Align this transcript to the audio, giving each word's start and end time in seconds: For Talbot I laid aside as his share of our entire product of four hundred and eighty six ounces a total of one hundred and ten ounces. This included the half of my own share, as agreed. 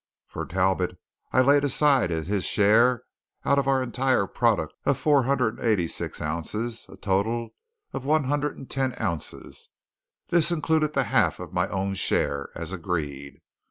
For 0.25 0.47
Talbot 0.47 0.97
I 1.31 1.41
laid 1.41 1.63
aside 1.63 2.09
as 2.11 2.25
his 2.25 2.43
share 2.43 3.03
of 3.45 3.67
our 3.67 3.83
entire 3.83 4.25
product 4.25 4.73
of 4.83 4.97
four 4.97 5.25
hundred 5.25 5.59
and 5.59 5.67
eighty 5.67 5.87
six 5.87 6.19
ounces 6.19 6.87
a 6.89 6.97
total 6.97 7.49
of 7.93 8.03
one 8.03 8.23
hundred 8.23 8.57
and 8.57 8.67
ten 8.67 8.95
ounces. 8.99 9.69
This 10.29 10.51
included 10.51 10.93
the 10.93 11.03
half 11.03 11.39
of 11.39 11.53
my 11.53 11.67
own 11.67 11.93
share, 11.93 12.49
as 12.55 12.71
agreed. 12.71 13.41